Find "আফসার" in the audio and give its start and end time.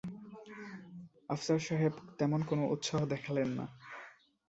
1.29-1.59